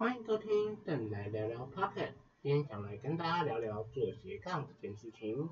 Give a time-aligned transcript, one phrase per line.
[0.00, 5.50] 欢迎收听邓来聊聊 Pocket，今天想来跟大家聊聊做斜杠这件事情。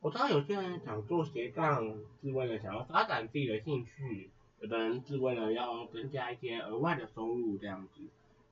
[0.00, 4.28] 我知道有些人想做斜杠是为了想要发展自己的兴趣，
[4.60, 8.02] 有的人是为了要增加一些额外的收入这样子。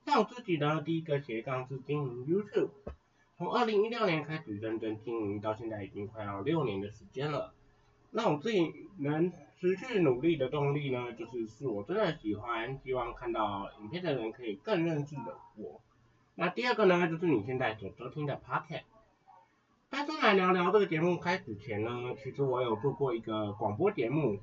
[0.03, 2.71] 像我自己呢，第一个斜杠是经营 YouTube，
[3.37, 7.53] 从二零一六年开始认真经营，到现在已经快要六年的时间了。
[8.11, 15.81] 那我自己能持续努力的动力呢，就是是我真的喜欢，希望看到影片的人可以更认识的我。
[16.35, 18.85] 那第二个呢，就是你现在所收听的 p o c k e t
[19.89, 24.39] 在先来聊聊这个节目开始前呢，其实我有做过一个广播节目，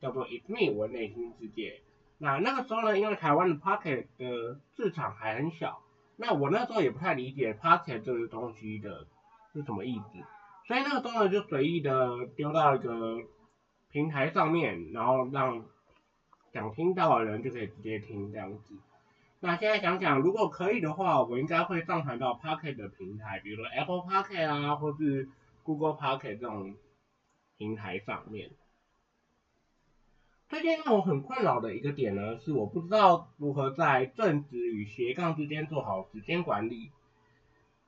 [0.00, 1.80] 叫做 It's Me 我内心世界。
[2.18, 5.82] 那那个时候呢，因为台湾的 p o c k e t 的市场还很小，
[6.16, 9.06] 那我那时候也不太理解 p o c k e t 这个东西的
[9.52, 10.18] 是什么意思。
[10.66, 13.18] 所以那个时候呢，就随意的丢到一个
[13.90, 15.64] 平台上面，然后让
[16.52, 18.74] 想听到的人就可以直接听这样子。
[19.38, 25.28] 那现在想想，如果可以的话，我应该会上传到 Pocket 的平台，比如说 Apple Pocket 啊，或是
[25.62, 26.74] Google Pocket 这种
[27.56, 28.50] 平台上面。
[30.48, 36.90] 最近让我很困扰的一个点呢，是我不知道如何在正职与斜杠之间做好时间管理。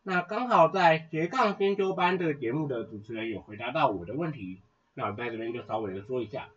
[0.02, 4.62] 那刚好在斜杠先修班这个节目的主持人有回答到我的问题，
[4.94, 6.48] 那我在这边就稍微的说一下。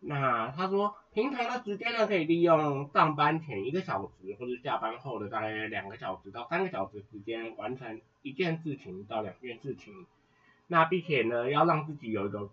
[0.00, 10.04] 那他说，平常的时间呢，可以利用上班前一个小时，或者下班后的大概两个小时到三个小时时间，完成一件事情到两件事情。
[10.66, 12.50] 那并且呢，要让自己有一个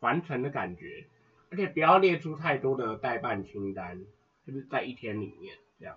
[0.00, 1.04] 完成的感觉，
[1.50, 4.00] 而且不要列出太多的代办清单，
[4.46, 5.96] 就是在一天里面这样。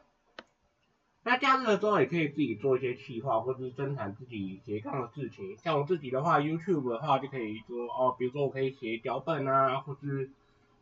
[1.28, 5.58] 那假日的时候也可以自己做一些企划，或者是生产自己斜杠的事情。
[5.58, 10.30] 像我自己的话，YouTube 的话就可以说哦，比如说我可以写脚本啊，或是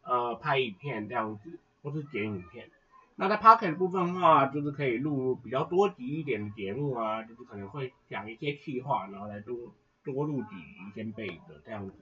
[0.03, 2.69] 呃拍影片这样子，或是剪影片。
[3.15, 9.57] 那在 Pocket 部分的话，就是可以录比较多集一点的节目啊，就是可能会讲一些企划，然后来多
[10.03, 11.95] 多录几集先备着这样子。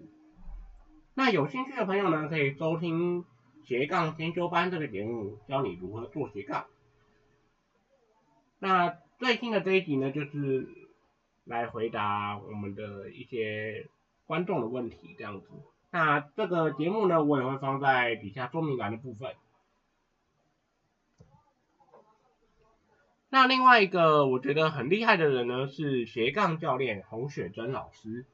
[1.14, 3.24] 那有兴趣的朋友呢，可以收听
[3.64, 6.66] 斜杠先修班这个节目，教你如何做斜杠。
[8.64, 10.70] 那最新的这一集呢，就是
[11.44, 13.90] 来回答我们的一些
[14.26, 15.50] 观众的问题，这样子。
[15.92, 19.36] 那这个节目呢，我也会放在底下说明栏的部分。
[23.28, 28.26] 那另外一个我觉得很厉害的人呢，是斜杠教练洪雪珍老师。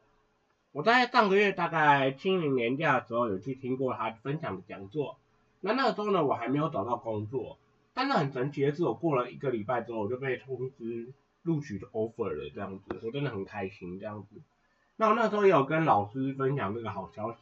[0.72, 5.18] 我在上个月大概清明年假的时候，有去听过他分享的讲座。
[5.60, 7.58] 那那个时候呢，我还没有找到工作。
[8.00, 11.12] 但是很神奇的是，我过了一个礼拜之后，我就被通知
[11.42, 14.42] 录取的 offer 了，这样子，我真的很开心，这样子。
[14.96, 17.40] 那我那时候也有跟老师分享这个好消息。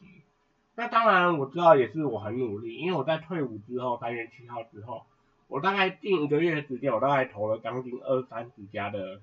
[0.74, 5.04] 那当然我知道也是我很努力，因为我在退伍之后，三月七号之后，
[5.46, 9.20] 我大概近一个月的时间，我大概投了将近二三十家的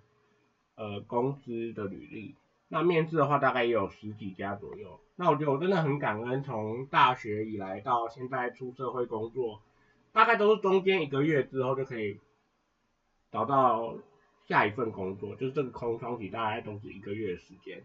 [0.75, 2.35] 呃公司的履历。
[2.69, 5.01] 那面试的话，大概也有十几家左右。
[5.17, 9.59] 那我觉得我真的很感恩，从大学以来到现在出社会工作。
[10.15, 12.21] 大概都是中间一个月之后就可以
[13.33, 13.97] 找到
[14.47, 17.83] 下一份工作，就是这个空窗期大概都是一个月的时间。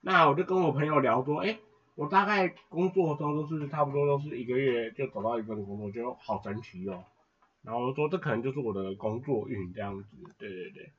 [0.00, 1.58] 那我就跟我朋友聊说，哎，
[1.96, 7.04] 我大概工作的时候都是差不多都是一个月就找到一份工作，就好神奇哦。
[7.62, 10.08] 然后说这可能就是我的工作运这样子，
[10.38, 10.90] 对对对。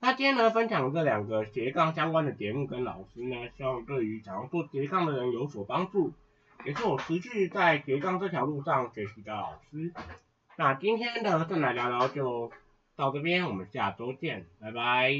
[0.00, 6.12] 那今天呢分享这两个斜杠相关的节目跟老师呢，希望对于想要做斜杠的人有所帮助。
[6.66, 9.92] 也是我持续在斜杠这条路上学习的老师。
[10.56, 12.50] 那今天的正来聊聊就
[12.96, 15.12] 到这边，我们下周见，拜拜。